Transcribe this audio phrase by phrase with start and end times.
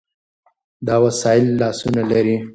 [0.87, 2.35] دا وسایل لاسونه لري.